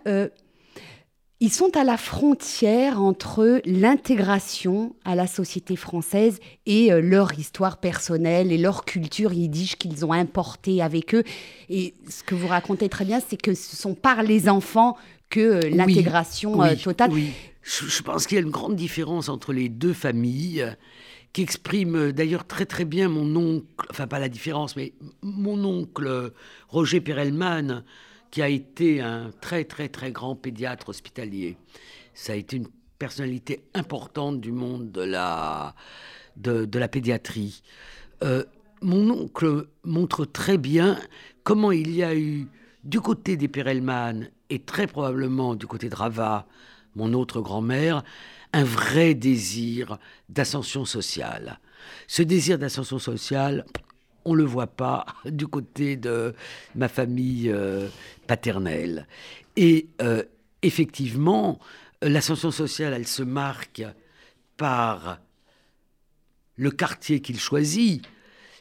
[1.42, 7.78] Ils sont à la frontière entre l'intégration à la société française et euh, leur histoire
[7.78, 11.24] personnelle et leur culture yiddish qu'ils ont importée avec eux.
[11.70, 14.98] Et ce que vous racontez très bien, c'est que ce sont par les enfants
[15.30, 17.12] que euh, l'intégration oui, euh, oui, totale.
[17.14, 17.32] Oui.
[17.64, 20.66] Je, je pense qu'il y a une grande différence entre les deux familles
[21.32, 26.34] qui exprime d'ailleurs très très bien mon oncle, enfin pas la différence, mais mon oncle
[26.68, 27.84] Roger Perelman,
[28.32, 31.58] qui a été un très très très grand pédiatre hospitalier.
[32.14, 35.74] Ça a été une personnalité importante du monde de la,
[36.36, 37.64] de, la pédiatrie.
[38.24, 38.44] Euh,
[38.82, 41.00] mon oncle montre très bien
[41.44, 42.48] comment il y a eu
[42.84, 46.46] du côté des Perelman et très probablement du côté de Rava,
[46.96, 48.04] mon autre grand-mère,
[48.54, 51.60] un vrai désir d'ascension sociale.
[52.08, 53.66] Ce désir d'ascension sociale,
[54.30, 56.34] on ne le voit pas du côté de
[56.76, 57.88] ma famille euh,
[58.28, 59.08] paternelle.
[59.56, 60.24] Et euh,
[60.62, 61.60] effectivement,
[62.02, 63.84] l'ascension sociale, elle se marque
[64.56, 65.20] par
[66.56, 68.04] le quartier qu'il choisit,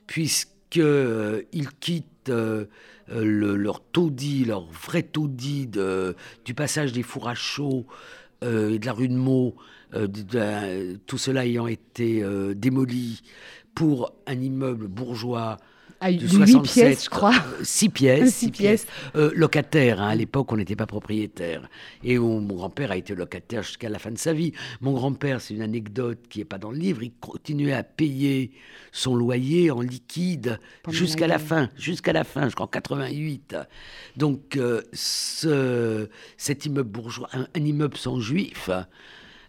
[0.07, 2.65] puisqu'ils euh,
[3.09, 5.69] le, leur taudis, leur vrai taudis
[6.45, 7.87] du passage des fours à chaud
[8.43, 9.57] et de la rue de Meaux,
[11.07, 12.23] tout cela ayant été
[12.55, 13.23] démoli
[13.79, 15.57] pour un immeuble bourgeois
[16.01, 17.33] À de 8 67, pièces, je crois.
[17.33, 18.87] euh, six pièces, Six six pièces.
[19.14, 21.69] Euh, locataire, hein, à l'époque, on n'était pas propriétaire.
[22.03, 24.53] Et où mon grand-père a été locataire jusqu'à la fin de sa vie.
[24.81, 28.51] Mon grand-père, c'est une anecdote qui n'est pas dans le livre, il continuait à payer
[28.91, 33.55] son loyer en liquide jusqu'à la fin, jusqu'à la fin, je crois en 88.
[34.17, 38.71] Donc, euh, ce, cet immeuble bourgeois, un, un immeuble sans juif,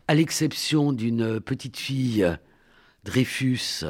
[0.08, 2.28] à l'exception d'une petite fille,
[3.06, 3.86] Dreyfus,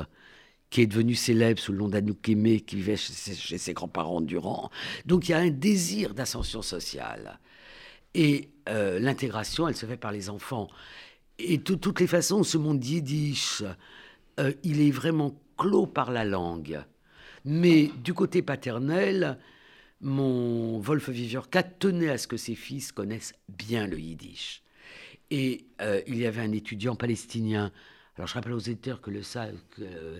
[0.69, 4.69] qui est devenue célèbre sous le nom d'Anouk qui vivait chez ses, grands-parents Durand.
[5.05, 7.39] Donc il y a un désir d'ascension sociale.
[8.13, 10.67] Et euh, l'intégration, elle se fait par les enfants.
[11.37, 13.63] Et de toutes les façons, ce monde yiddish,
[14.39, 16.81] euh, il est vraiment clos par la langue.
[17.45, 19.39] Mais du côté paternel,
[20.01, 24.63] mon Wolf Viviorca tenait à ce que ses fils connaissent bien le yiddish.
[25.31, 27.71] Et euh, il y avait un étudiant palestinien
[28.19, 30.19] alors je rappelle aux éditeurs que le que, euh,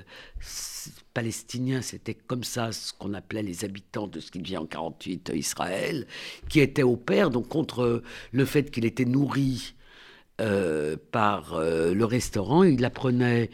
[1.13, 5.33] palestinien, c'était comme ça ce qu'on appelait les habitants de ce qui devient en 48
[5.35, 6.07] Israël,
[6.47, 9.73] qui était au père, donc contre le fait qu'il était nourri
[10.39, 13.49] euh, par euh, le restaurant, il apprenait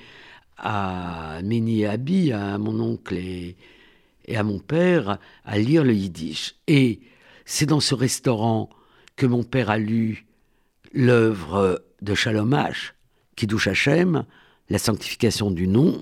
[0.57, 3.55] à Méni et Abi, à mon oncle et,
[4.25, 6.53] et à mon père, à lire le yiddish.
[6.67, 6.99] Et
[7.45, 8.69] c'est dans ce restaurant
[9.15, 10.27] que mon père a lu
[10.93, 12.91] l'œuvre de Shalom H,
[13.35, 14.25] Kiddush Hashem,
[14.69, 16.01] la sanctification du nom,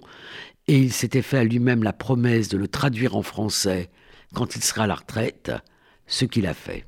[0.67, 3.89] et il s'était fait à lui-même la promesse de le traduire en français
[4.33, 5.51] quand il sera à la retraite,
[6.07, 6.85] ce qu'il a fait.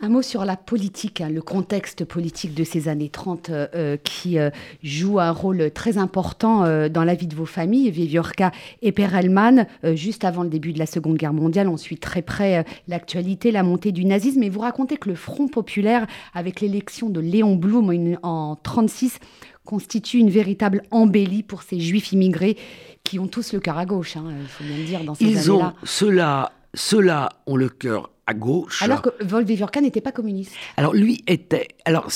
[0.00, 4.38] Un mot sur la politique, hein, le contexte politique de ces années 30 euh, qui
[4.38, 4.50] euh,
[4.82, 8.52] joue un rôle très important euh, dans la vie de vos familles, Viviorca
[8.82, 9.66] et Perelman.
[9.84, 12.62] Euh, juste avant le début de la Seconde Guerre mondiale, on suit très près euh,
[12.88, 14.42] l'actualité, la montée du nazisme.
[14.42, 19.18] Et vous racontez que le Front populaire, avec l'élection de Léon Blum en 1936,
[19.64, 22.56] constitue une véritable embellie pour ces juifs immigrés
[23.02, 25.24] qui ont tous le cœur à gauche, hein, il faut bien le dire, dans ces
[25.24, 25.74] Ils ont, années-là.
[25.84, 28.82] ceux-là, ceux-là ont le cœur à gauche.
[28.82, 30.52] Alors que Wolf Viviorca n'était pas communiste.
[30.76, 32.08] Alors lui était, alors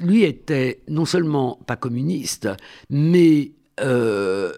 [0.00, 2.48] lui était non seulement pas communiste,
[2.90, 4.52] mais euh,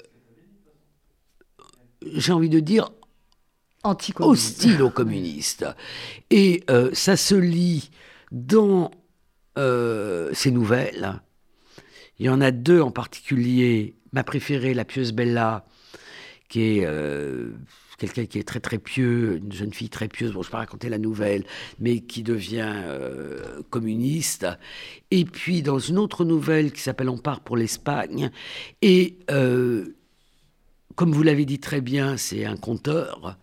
[2.02, 2.90] j'ai envie de dire
[4.20, 5.66] hostile aux communistes.
[6.30, 7.90] Et euh, ça se lit
[8.30, 8.90] dans
[9.58, 11.20] euh, ces nouvelles.
[12.18, 13.96] Il y en a deux en particulier.
[14.12, 15.64] Ma préférée, La Pieuse Bella,
[16.48, 17.52] qui est euh,
[18.00, 20.52] quelqu'un qui est très très pieux, une jeune fille très pieuse, bon je ne vais
[20.52, 21.44] pas raconter la nouvelle,
[21.78, 24.46] mais qui devient euh, communiste.
[25.10, 28.30] Et puis dans une autre nouvelle qui s'appelle On part pour l'Espagne,
[28.80, 29.94] et euh,
[30.96, 33.38] comme vous l'avez dit très bien, c'est un conteur.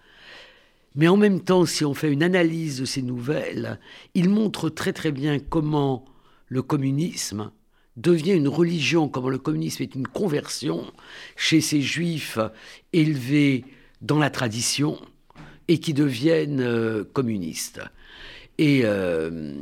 [0.95, 3.79] Mais en même temps, si on fait une analyse de ces nouvelles,
[4.15, 6.05] il montre très très bien comment
[6.47, 7.51] le communisme
[7.95, 10.91] devient une religion, comment le communisme est une conversion
[11.35, 12.39] chez ces juifs
[12.93, 13.63] élevés
[14.01, 14.99] dans la tradition
[15.67, 17.81] et qui deviennent euh, communistes.
[18.57, 19.53] Et, euh,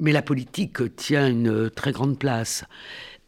[0.00, 2.64] mais la politique tient une très grande place.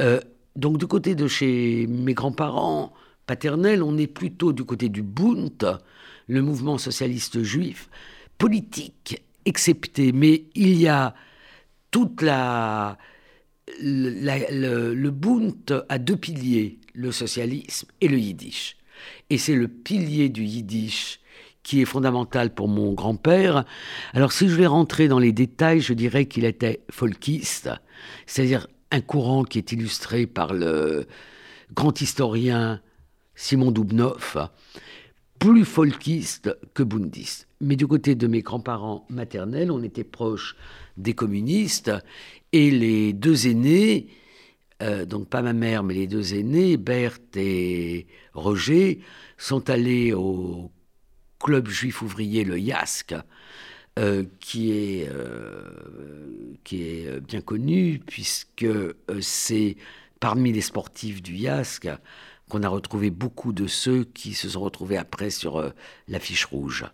[0.03, 0.21] Euh,
[0.57, 2.93] donc du côté de chez mes grands-parents
[3.27, 5.79] paternels, on est plutôt du côté du Bund,
[6.27, 7.89] le mouvement socialiste juif,
[8.37, 11.15] politique excepté, mais il y a
[11.91, 12.99] toute la,
[13.81, 18.78] le, le Bund a deux piliers, le socialisme et le yiddish.
[19.31, 21.21] Et c'est le pilier du yiddish
[21.63, 23.65] qui est fondamental pour mon grand-père.
[24.15, 27.71] Alors si je vais rentrer dans les détails, je dirais qu'il était folkiste,
[28.27, 31.07] c'est-à-dire un courant qui est illustré par le
[31.75, 32.81] grand historien
[33.35, 34.49] Simon Doubnov,
[35.39, 37.47] plus folkiste que bundiste.
[37.61, 40.57] Mais du côté de mes grands-parents maternels, on était proche
[40.97, 41.93] des communistes
[42.53, 44.09] et les deux aînés,
[44.83, 48.07] euh, donc pas ma mère, mais les deux aînés, Berthe et
[48.39, 49.01] Roger,
[49.37, 50.71] sont allés au
[51.39, 53.15] club juif ouvrier, le YASK,
[53.99, 55.71] euh, qui, est, euh,
[56.65, 58.67] qui est bien connu, puisque
[59.21, 59.77] c'est
[60.21, 61.89] parmi les sportifs du YASK
[62.49, 65.71] qu'on a retrouvé beaucoup de ceux qui se sont retrouvés après sur euh,
[66.09, 66.87] l'affiche rouge.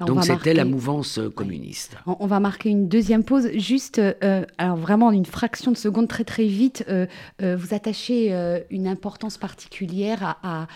[0.00, 1.96] Donc c'était la mouvance euh, communiste.
[2.06, 6.24] On, va marquer une deuxième pause, juste, euh, alors vraiment une fraction de seconde très
[6.24, 6.84] très vite.
[7.40, 8.32] vous attachez
[8.70, 10.66] une importance particulière à,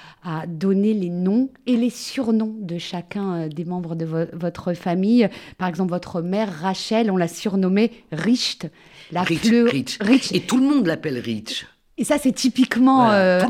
[0.47, 5.29] donner les noms et les surnoms de chacun des membres de votre famille.
[5.59, 8.69] Par exemple, votre mère Rachel, on l'a surnommée Richt.
[9.13, 10.33] La Rich, Rich.
[10.33, 11.67] Et tout le monde l'appelle Rich.
[11.99, 13.41] Et ça, c'est typiquement euh,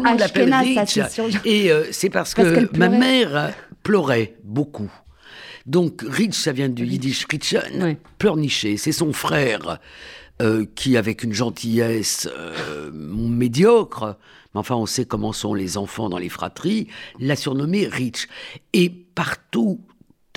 [1.45, 4.91] Et euh, c'est parce, que ma mère pleurait beaucoup.
[5.67, 8.77] Donc, Rich, ça vient du yiddish Ritchen, pleurnicher.
[8.77, 9.81] C'est son frère
[10.41, 14.17] euh, qui, avec une gentillesse euh, médiocre,
[14.55, 16.87] mais enfin, on sait comment sont les enfants dans les fratries,
[17.19, 18.29] l'a surnommé Rich.
[18.73, 19.81] Et partout,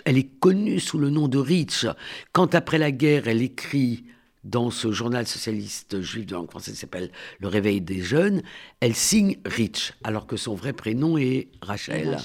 [0.05, 1.85] elle est connue sous le nom de Rich.
[2.31, 4.05] Quand après la guerre, elle écrit
[4.43, 8.41] dans ce journal socialiste juif de langue française s'appelle Le Réveil des Jeunes,
[8.79, 12.17] elle signe Rich, alors que son vrai prénom est Rachel.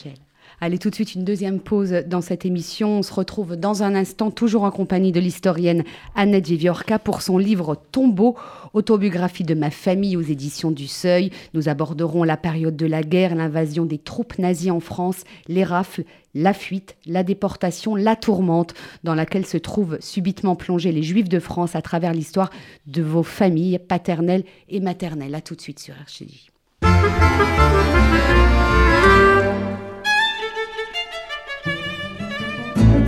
[0.60, 2.98] Allez, tout de suite, une deuxième pause dans cette émission.
[2.98, 5.82] On se retrouve dans un instant, toujours en compagnie de l'historienne
[6.14, 8.36] Annette Viviorca pour son livre Tombeau,
[8.72, 11.30] autobiographie de ma famille aux éditions du Seuil.
[11.54, 16.04] Nous aborderons la période de la guerre, l'invasion des troupes nazies en France, les rafles,
[16.34, 21.40] la fuite, la déportation, la tourmente dans laquelle se trouvent subitement plongés les Juifs de
[21.40, 22.50] France à travers l'histoire
[22.86, 25.34] de vos familles paternelles et maternelles.
[25.34, 26.53] A tout de suite sur RCJ.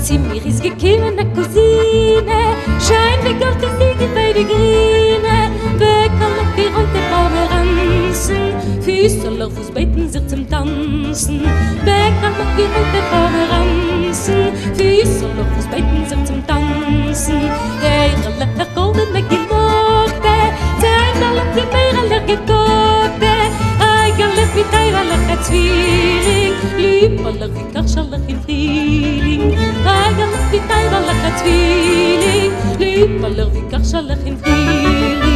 [0.06, 2.38] zu mir ist gekommen eine Cousine,
[2.78, 7.42] schein wie Gott ist die Gitte bei der Grine, wer kann noch die Rote Baume
[7.50, 11.40] ranzen, Füße und Lofus beten sich zum Tanzen,
[11.84, 17.40] bekomme kann noch die Rote Baume ranzen, Füße und Lofus beten sich zum Tanzen,
[17.82, 20.36] der Rolle der Golden Mac in Morte,
[20.82, 23.32] der Rolle der Mehrer der Gekorte,
[23.80, 26.45] I can live with a
[26.78, 26.92] li
[27.22, 29.36] palakhi kakh shalakhi fili
[29.96, 32.36] agam pitay balakha tfili
[32.80, 32.92] li
[33.22, 35.34] palakhi kakh shalakhi fili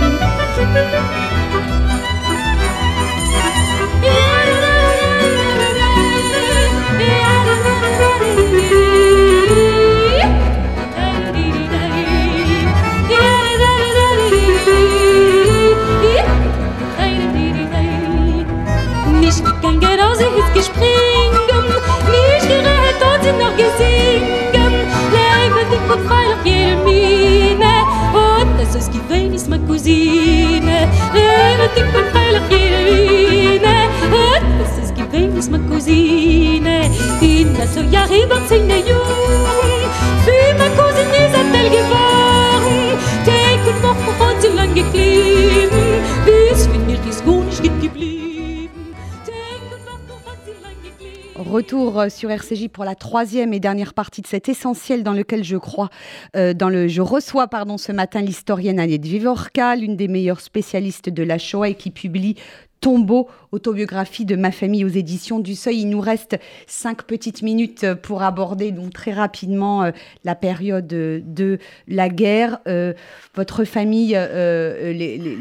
[51.36, 55.56] Retour sur RCJ pour la troisième et dernière partie de cet essentiel dans lequel je
[55.56, 55.90] crois,
[56.36, 61.08] euh, dans le, je reçois pardon ce matin l'historienne Annette Vivorka, l'une des meilleures spécialistes
[61.08, 62.36] de la Shoah et qui publie
[62.80, 65.80] Tombeau, autobiographie de ma famille aux éditions du Seuil.
[65.80, 69.90] Il nous reste cinq petites minutes pour aborder donc très rapidement euh,
[70.24, 71.58] la période euh, de
[71.88, 72.58] la guerre.
[72.66, 72.94] Euh,
[73.34, 74.94] votre famille, euh,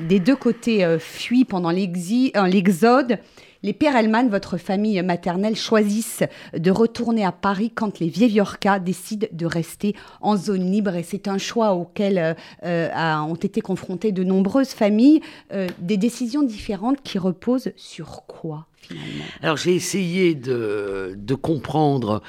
[0.07, 3.19] des deux côtés, euh, fuit pendant euh, l'exode.
[3.63, 6.23] Les Perelman, votre famille maternelle, choisissent
[6.57, 10.95] de retourner à Paris quand les Vieviorca décident de rester en zone libre.
[10.95, 12.33] Et c'est un choix auquel euh,
[12.63, 15.21] euh, ont été confrontées de nombreuses familles.
[15.51, 19.25] Euh, des décisions différentes qui reposent sur quoi finalement?
[19.41, 22.21] Alors j'ai essayé de, comprendre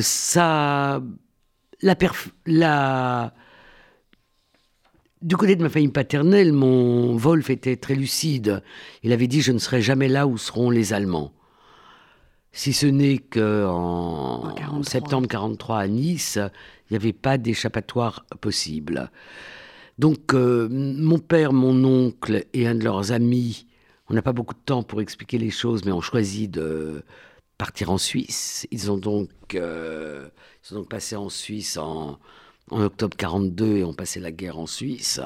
[0.00, 1.02] ça.
[1.80, 1.94] La
[5.22, 8.62] du côté de ma famille paternelle, mon Wolf était très lucide.
[9.02, 11.32] Il avait dit Je ne serai jamais là où seront les Allemands.
[12.52, 19.10] Si ce n'est qu'en en septembre 43 à Nice, il n'y avait pas d'échappatoire possible.
[19.98, 23.66] Donc, euh, mon père, mon oncle et un de leurs amis,
[24.08, 27.02] on n'a pas beaucoup de temps pour expliquer les choses, mais ont choisi de
[27.58, 28.66] partir en Suisse.
[28.70, 30.28] Ils ont donc, euh,
[30.64, 32.18] ils ont donc passé en Suisse en,
[32.70, 35.20] en octobre 42 et ont passé la guerre en Suisse.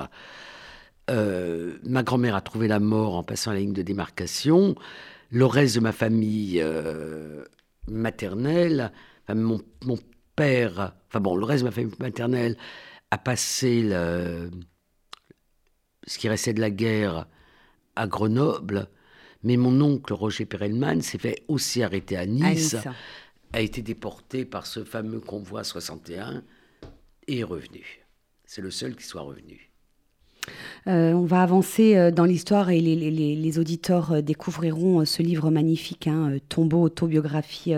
[1.10, 4.74] Euh, ma grand-mère a trouvé la mort en passant la ligne de démarcation.
[5.30, 7.44] Le reste de ma famille euh,
[7.88, 8.92] maternelle,
[9.28, 9.60] mon,
[10.36, 12.56] père, enfin bon, le reste de ma famille maternelle
[13.10, 14.50] a passé le,
[16.06, 17.26] ce qui restait de la guerre
[17.96, 18.88] à Grenoble.
[19.42, 22.76] Mais mon oncle Roger Perelman s'est fait aussi arrêter à nice,
[23.52, 26.42] a été déporté par ce fameux convoi 61 et
[27.28, 28.06] est revenu.
[28.44, 29.72] C'est le seul qui soit revenu.
[30.88, 36.08] Euh, on va avancer euh, dans l'histoire et les, auditeurs euh, découvriront ce livre magnifique,
[36.08, 37.74] hein, Tombeau, autobiographie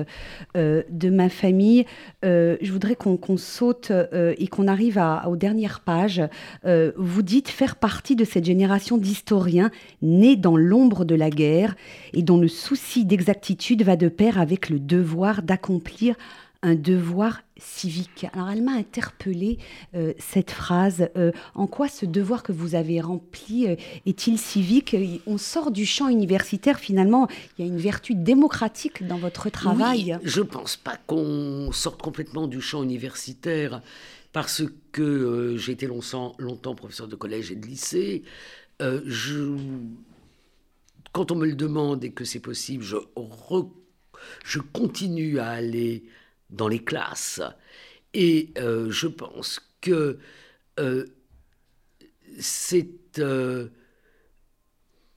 [0.55, 1.85] de ma famille.
[2.23, 6.23] je voudrais qu'on saute et qu'on arrive aux dernières pages.
[6.65, 9.71] vous dites faire partie de cette génération d'historiens
[10.03, 11.75] nés dans l'ombre de la guerre
[12.13, 16.17] et dont le souci d'exactitude va de pair avec le devoir d'accomplir
[16.65, 18.27] un devoir civique.
[18.33, 19.59] Alors elle m'a interpellée
[19.95, 21.09] euh, cette phrase.
[21.17, 24.97] Euh, en quoi ce devoir que vous avez rempli euh, est-il civique?
[25.27, 27.29] On sort du champ universitaire finalement.
[27.59, 30.19] Il y a une vertu démocratique dans votre travail.
[30.25, 33.83] je ne pense pas qu'on sorte complètement du champ universitaire
[34.33, 38.23] parce que j'ai été longtemps, professeur de collège et de lycée.
[41.13, 42.83] quand on me le demande et que c'est possible,
[44.45, 46.05] je continue à aller
[46.51, 47.41] dans les classes.
[48.15, 50.19] Et euh, je pense que
[50.79, 51.05] euh,
[52.39, 52.89] c'est
[53.19, 53.69] euh,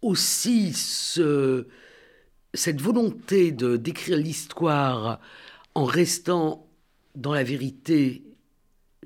[0.01, 1.67] aussi ce,
[2.53, 5.19] cette volonté de décrire l'histoire
[5.75, 6.67] en restant
[7.15, 8.23] dans la vérité,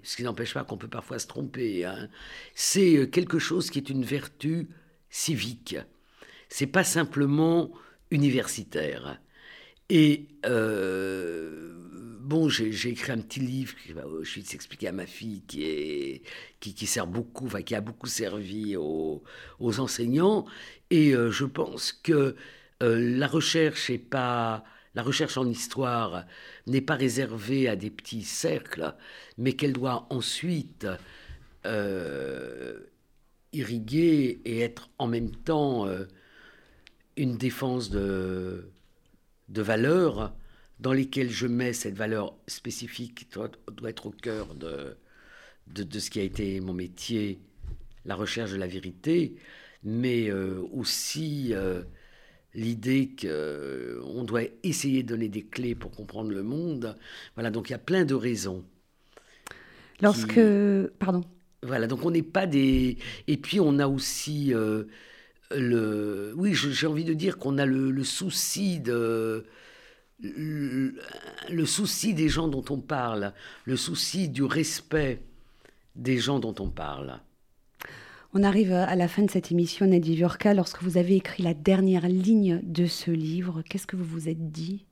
[0.03, 2.09] ce qui n'empêche pas qu'on peut parfois se tromper, hein,
[2.55, 4.69] c'est quelque chose qui est une vertu
[5.09, 5.78] civique.
[6.49, 7.72] C'est pas simplement
[8.09, 9.22] universitaire.
[9.89, 10.28] Et
[12.32, 15.65] bon, j'ai écrit un petit livre qui va je vais s'expliquer à ma fille qui,
[15.65, 16.21] est,
[16.61, 19.21] qui, sert beaucoup, enfin, qui a beaucoup servi aux,
[19.59, 20.45] enseignants.
[20.89, 22.38] Et euh, je pense que
[22.84, 24.63] euh, la recherche est pas
[24.95, 26.25] la recherche en histoire
[26.67, 28.93] n'est pas réservée à des petits cercles,
[29.38, 30.88] mais qu'elle doit ensuite
[31.65, 32.79] euh,
[33.53, 35.88] irriguer et être en même temps
[37.17, 38.69] une défense de,
[39.49, 40.34] de valeurs
[40.82, 43.51] dans lesquels je mets cette valeur spécifique qui doit,
[43.88, 44.97] être au cœur de,
[45.67, 47.39] de, ce qui a été mon métier,
[48.03, 49.36] la recherche de la vérité,
[49.84, 51.84] mais euh, aussi euh,
[52.55, 56.97] l'idée qu'on euh, doit essayer de donner des clés pour comprendre le monde.
[57.36, 58.65] Voilà, donc il y a plein de raisons.
[60.01, 60.41] Lorsque...
[60.97, 61.23] Pardon.
[61.61, 62.97] Voilà, donc on n'est pas des...
[63.27, 64.51] Et puis on a aussi...
[65.55, 66.34] le...
[66.36, 69.45] Oui, j'ai envie de dire qu'on a le souci de
[70.22, 73.34] le, souci des gens dont on parle,
[73.65, 75.22] le souci du respect
[75.95, 77.19] des gens dont on parle.
[78.34, 80.53] On arrive à la fin de cette émission, Nadia Viorka.
[80.53, 84.51] Lorsque vous avez écrit la dernière ligne de ce livre, qu'est-ce que vous vous êtes
[84.51, 84.86] dit?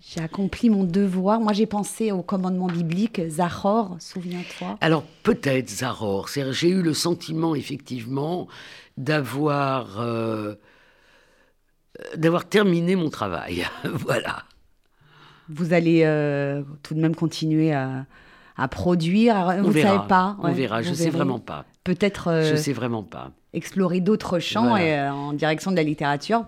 [0.00, 1.40] J'ai accompli mon devoir.
[1.40, 4.78] Moi, j'ai pensé au commandement biblique, Zahor, souviens-toi.
[4.80, 6.28] Alors, peut-être Zahor.
[6.28, 8.48] J'ai eu le sentiment, effectivement,
[8.96, 10.00] d'avoir.
[10.00, 10.54] Euh,
[12.16, 13.66] d'avoir terminé mon travail.
[13.84, 14.44] voilà.
[15.48, 18.06] Vous allez euh, tout de même continuer à,
[18.70, 19.34] produire.
[19.36, 20.36] On Vous ne savez pas.
[20.42, 20.82] on verra.
[20.82, 21.64] Je ne sais vraiment pas.
[21.82, 22.28] Peut-être.
[22.28, 26.44] Euh, je sais vraiment pas explorer d'autres champs et, euh, en direction de la littérature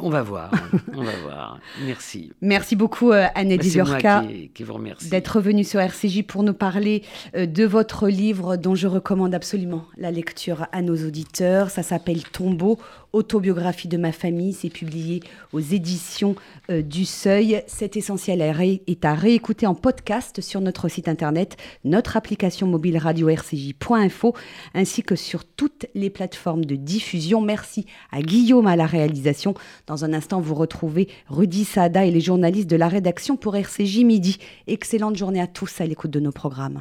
[0.00, 0.50] On va voir,
[0.94, 1.58] on va voir.
[1.86, 2.32] Merci.
[2.42, 7.04] Merci beaucoup euh, Annette bah, qui, qui, remercie d'être venue sur RCJ pour nous parler
[7.36, 11.70] euh, de votre livre dont je recommande absolument la lecture à nos auditeurs.
[11.70, 12.78] Ça s'appelle Tombeau,
[13.14, 14.52] autobiographie de ma famille.
[14.52, 16.36] C'est publié aux éditions
[16.68, 17.62] du Seuil.
[17.66, 18.42] Cet essentiel
[18.86, 24.34] est à réécouter en podcast sur notre site internet, notre application mobile radio rcj.info
[24.74, 27.40] ainsi que sur toutes les les plateformes de diffusion.
[27.40, 29.54] Merci à Guillaume à la réalisation.
[29.86, 34.00] Dans un instant, vous retrouvez Rudy Sada et les journalistes de la rédaction pour RCJ
[34.00, 34.38] Midi.
[34.66, 36.78] Excellente journée à tous à l'écoute de nos programmes.